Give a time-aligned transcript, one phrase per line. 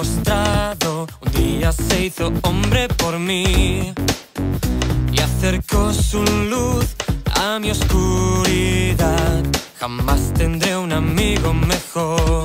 [0.00, 3.92] Un día se hizo hombre por mí
[5.12, 6.94] y acercó su luz
[7.34, 9.42] a mi oscuridad.
[9.80, 12.37] Jamás tendré un amigo mejor.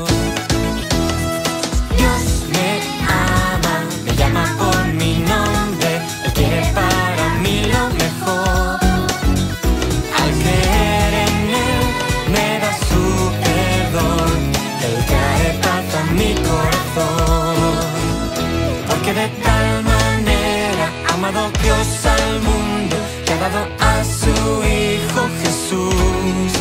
[22.34, 22.96] Al mundo,
[23.26, 24.34] que ha dado a su
[24.66, 26.52] Hijo Jesús,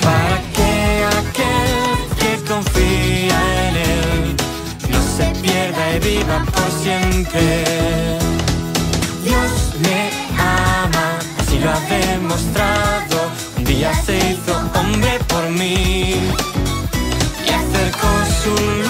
[0.00, 0.72] para que
[1.20, 1.80] aquel
[2.20, 4.36] que confía en Él
[4.90, 7.64] no se pierda y viva por siempre.
[9.24, 9.52] Dios
[9.84, 11.06] me ama,
[11.40, 13.16] así lo ha demostrado.
[13.58, 16.14] Un día se hizo hombre por mí
[17.46, 18.10] y acercó
[18.42, 18.81] su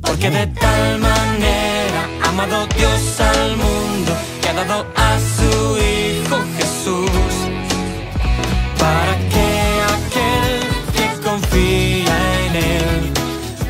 [0.00, 6.38] Porque de tal manera ha amado Dios al mundo que ha dado a su Hijo
[6.56, 7.10] Jesús
[8.78, 9.48] para que
[9.94, 10.56] aquel
[10.94, 13.12] que confía en Él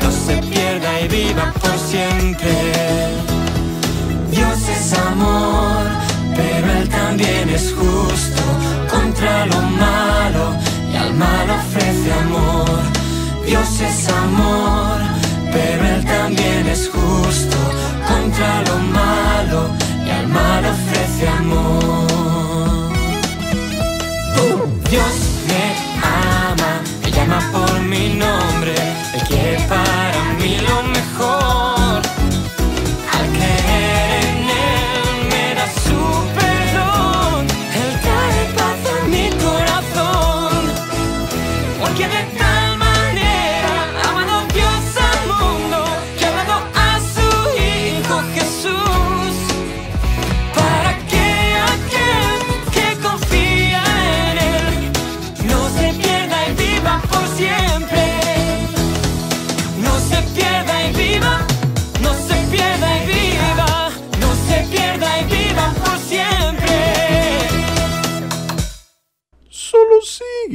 [0.01, 2.88] no se pierda y viva por siempre.
[14.11, 14.58] Amor,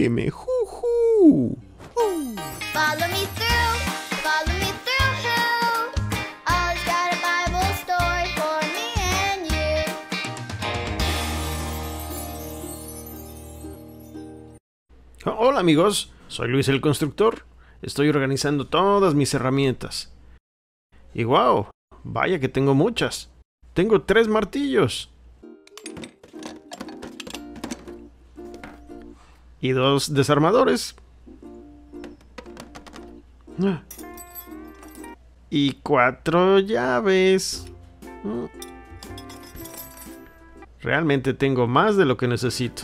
[0.05, 1.57] sígueme, juju.
[2.73, 3.75] Follow me through,
[4.23, 5.93] follow me through hell.
[6.47, 9.85] Always got a Bible story for me and you.
[15.25, 17.47] Hola amigos, soy Luis el Constructor.
[17.83, 20.13] Estoy organizando todas mis herramientas.
[21.15, 21.69] Y wow,
[22.03, 23.31] vaya que tengo muchas.
[23.73, 25.14] Tengo tres martillos.
[29.65, 30.95] Y dos desarmadores.
[35.49, 37.65] Y cuatro llaves.
[40.83, 42.83] Realmente tengo más de lo que necesito.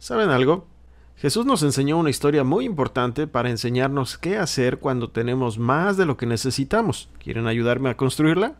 [0.00, 0.66] ¿Saben algo?
[1.14, 6.06] Jesús nos enseñó una historia muy importante para enseñarnos qué hacer cuando tenemos más de
[6.06, 7.08] lo que necesitamos.
[7.20, 8.56] ¿Quieren ayudarme a construirla?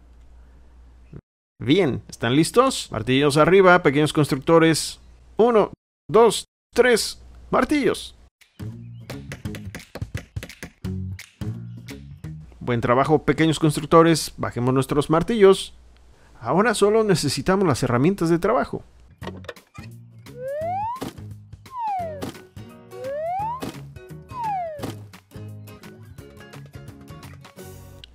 [1.59, 2.89] Bien, ¿están listos?
[2.93, 5.01] Martillos arriba, pequeños constructores.
[5.39, 5.73] Uno,
[6.07, 6.45] dos,
[6.75, 8.15] tres, martillos.
[12.61, 14.35] Buen trabajo, pequeños constructores.
[14.37, 15.73] Bajemos nuestros martillos.
[16.41, 18.83] Ahora solo necesitamos las herramientas de trabajo.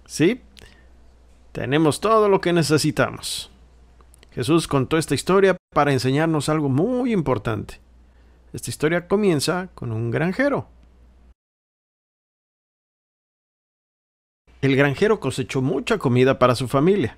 [0.05, 0.41] ¿Sí?
[1.51, 3.51] Tenemos todo lo que necesitamos.
[4.31, 7.81] Jesús contó esta historia para enseñarnos algo muy importante.
[8.53, 10.67] Esta historia comienza con un granjero.
[14.61, 17.17] El granjero cosechó mucha comida para su familia.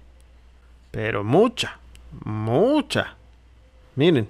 [0.90, 1.80] Pero mucha,
[2.24, 3.18] mucha.
[3.96, 4.30] Miren.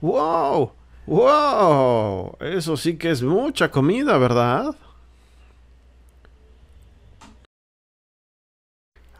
[0.00, 0.72] ¡Wow!
[1.06, 2.36] ¡Wow!
[2.40, 4.74] Eso sí que es mucha comida, ¿verdad?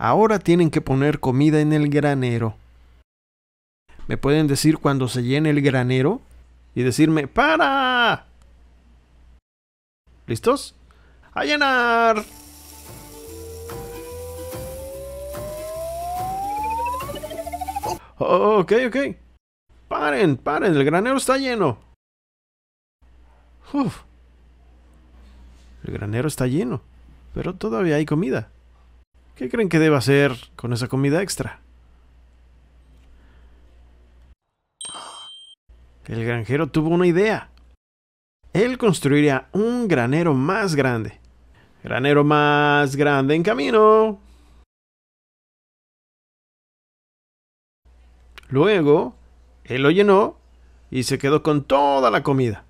[0.04, 2.56] Ahora tienen que poner comida en el granero.
[4.08, 6.20] ¿Me pueden decir cuando se llene el granero?
[6.74, 8.26] Y decirme, ¡para!
[10.26, 10.74] ¿Listos?
[11.32, 12.24] ¡A llenar!
[18.18, 18.96] Oh, ok, ok.
[19.86, 21.78] Paren, paren, el granero está lleno.
[23.72, 24.02] Uf.
[25.84, 26.80] El granero está lleno,
[27.34, 28.51] pero todavía hay comida.
[29.42, 31.58] ¿Qué creen que deba hacer con esa comida extra?
[36.06, 37.50] El granjero tuvo una idea.
[38.52, 41.18] Él construiría un granero más grande.
[41.82, 44.20] Granero más grande en camino.
[48.48, 49.16] Luego,
[49.64, 50.36] él lo llenó
[50.88, 52.64] y se quedó con toda la comida.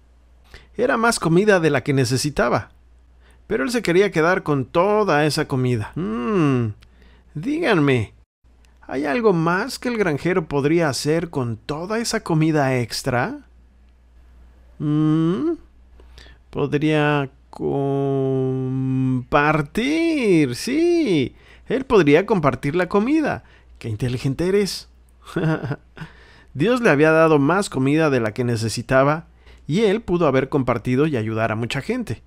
[0.74, 2.70] Era más comida de la que necesitaba.
[3.52, 5.93] Pero él se quería quedar con toda esa comida.
[5.94, 6.69] Mmm.
[7.34, 8.14] Díganme,
[8.81, 13.40] ¿hay algo más que el granjero podría hacer con toda esa comida extra?
[14.78, 15.56] Mmm.
[16.49, 18.87] Podría compartir.
[20.55, 23.44] Sí, él podría compartir la comida.
[23.78, 24.88] Qué inteligente eres.
[26.55, 29.26] Dios le había dado más comida de la que necesitaba
[29.66, 32.22] y él pudo haber compartido y ayudar a mucha gente.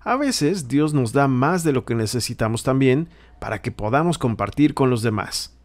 [0.00, 3.08] A veces Dios nos da más de lo que necesitamos también
[3.40, 5.56] para que podamos compartir con los demás.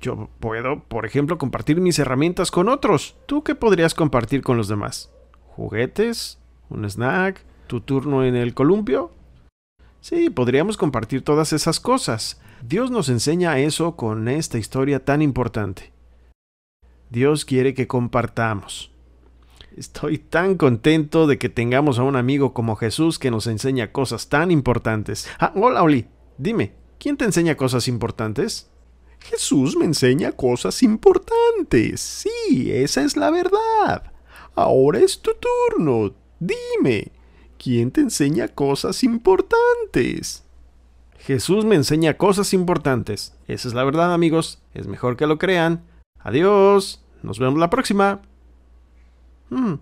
[0.00, 3.16] Yo puedo, por ejemplo, compartir mis herramientas con otros.
[3.26, 5.10] ¿Tú qué podrías compartir con los demás?
[5.56, 6.38] ¿Juguetes?
[6.70, 7.44] ¿Un snack?
[7.66, 9.10] ¿Tu turno en el columpio?
[10.00, 12.40] Sí, podríamos compartir todas esas cosas.
[12.62, 15.92] Dios nos enseña eso con esta historia tan importante.
[17.10, 18.92] Dios quiere que compartamos.
[19.78, 24.28] Estoy tan contento de que tengamos a un amigo como Jesús que nos enseña cosas
[24.28, 25.28] tan importantes.
[25.38, 26.08] Ah, hola, Oli.
[26.36, 28.68] Dime, ¿quién te enseña cosas importantes?
[29.20, 32.00] Jesús me enseña cosas importantes.
[32.00, 34.12] Sí, esa es la verdad.
[34.56, 36.12] Ahora es tu turno.
[36.40, 37.12] Dime,
[37.56, 40.42] ¿quién te enseña cosas importantes?
[41.18, 43.32] Jesús me enseña cosas importantes.
[43.46, 44.60] Esa es la verdad, amigos.
[44.74, 45.84] Es mejor que lo crean.
[46.18, 47.04] Adiós.
[47.22, 48.22] Nos vemos la próxima.
[49.50, 49.74] Hmm.